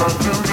I 0.00 0.06
do 0.22 0.47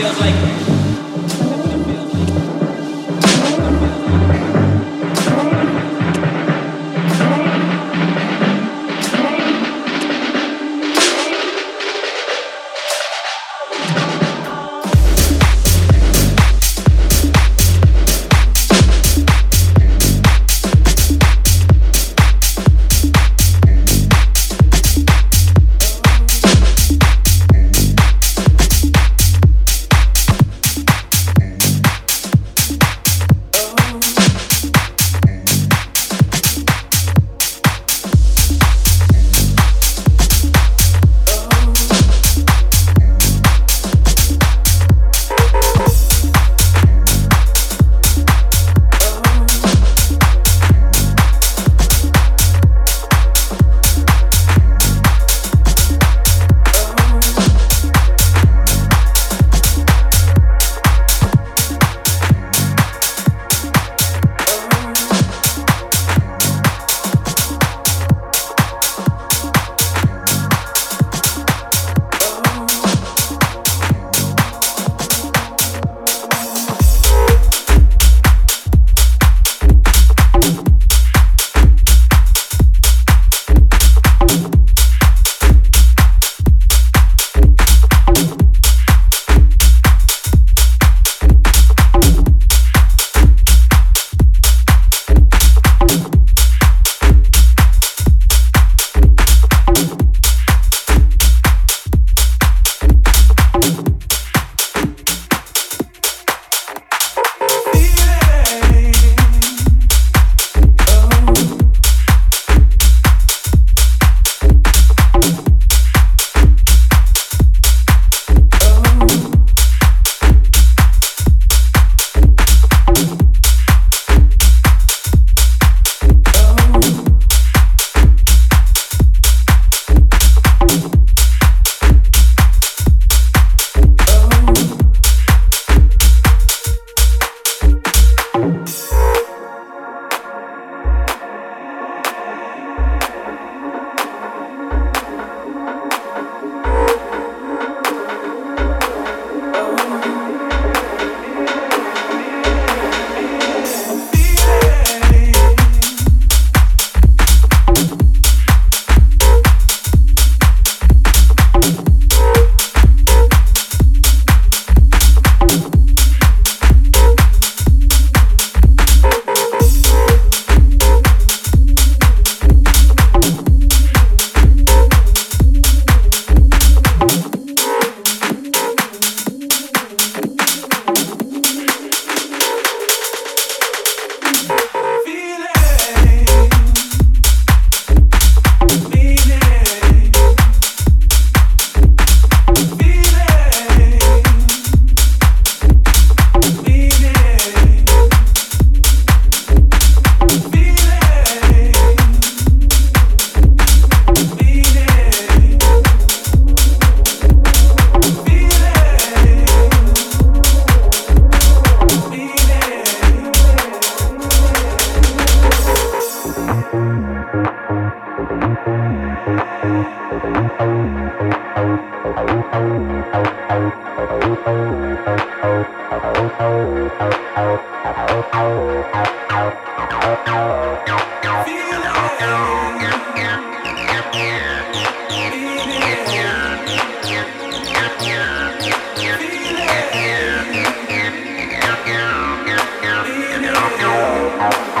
feels 0.00 0.18
like 0.18 0.79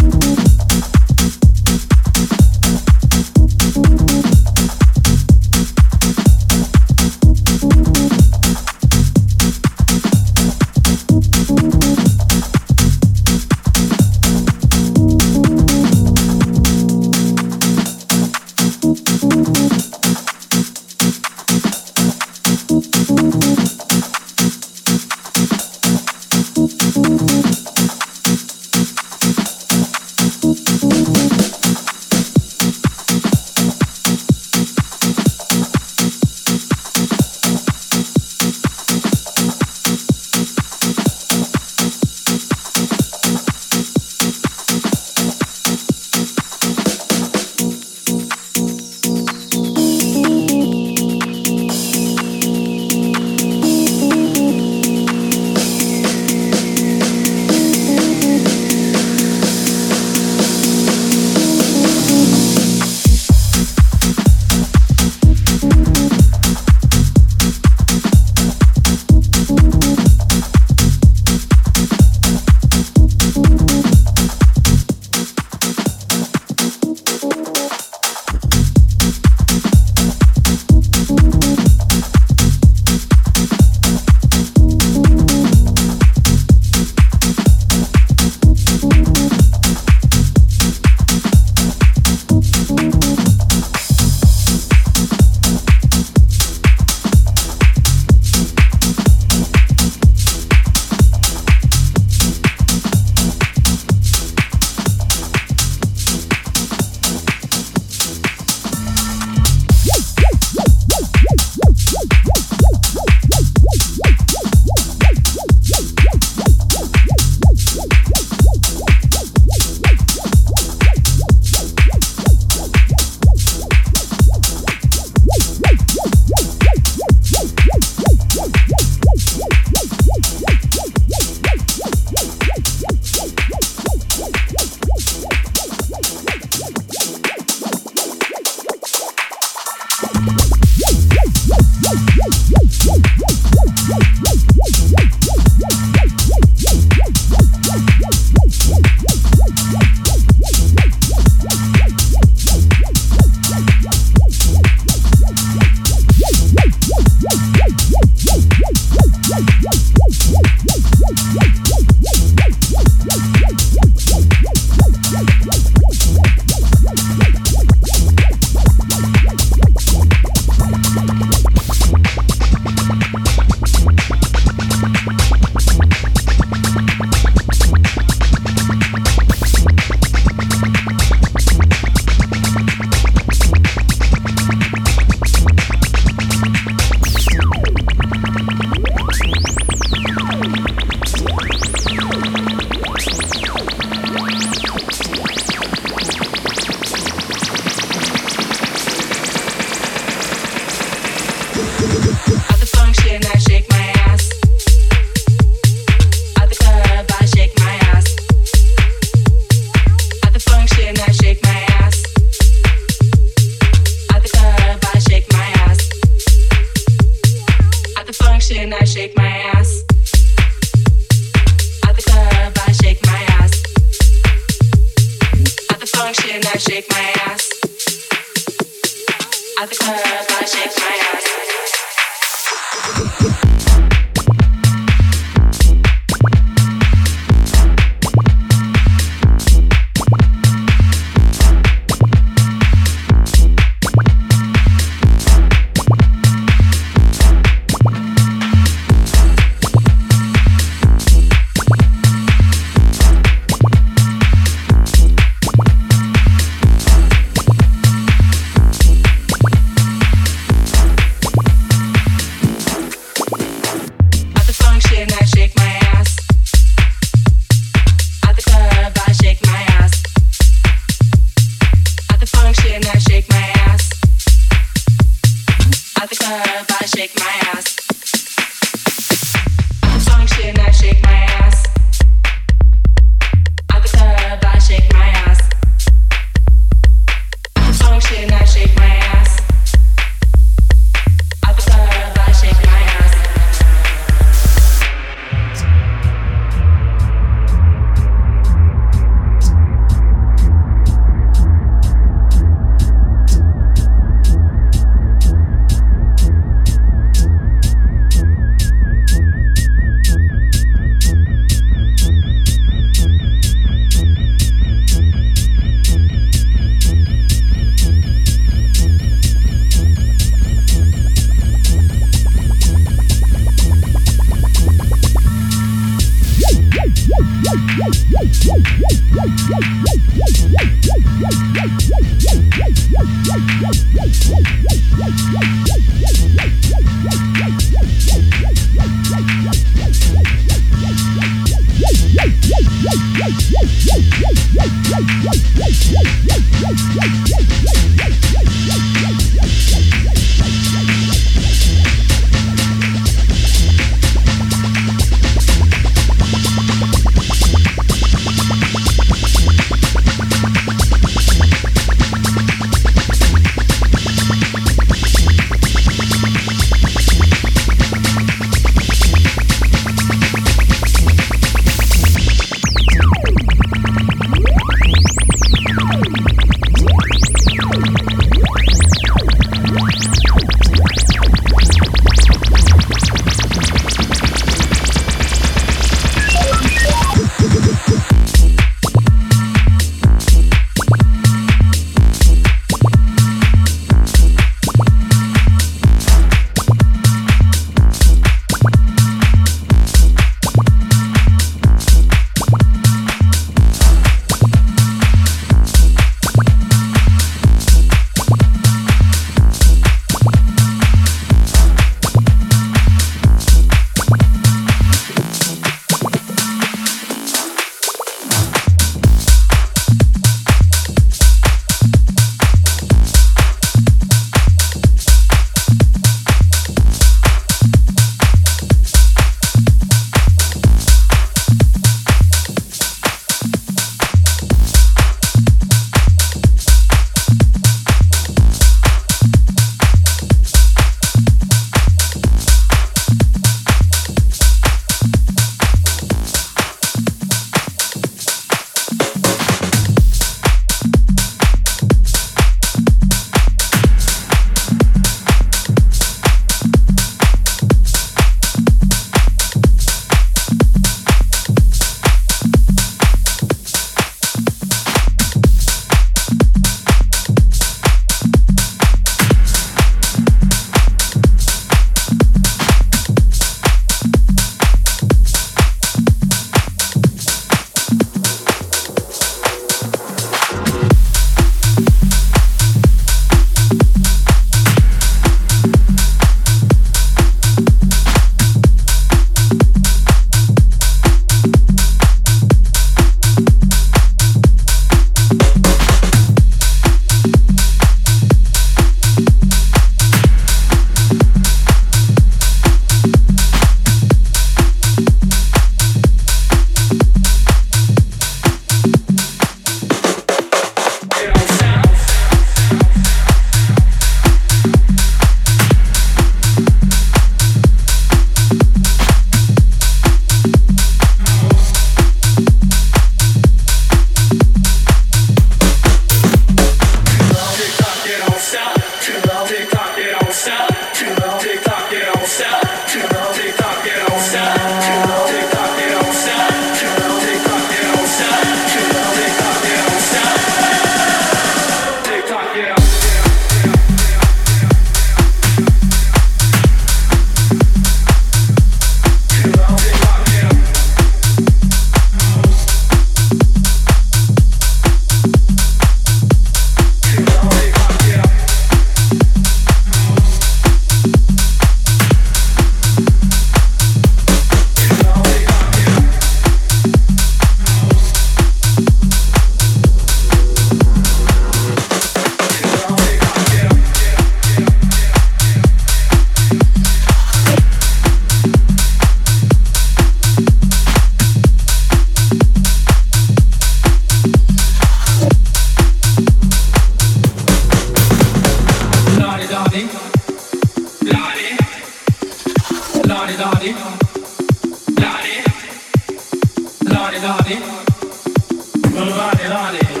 Somebody, 599.01 599.43
honey. 599.45 600.00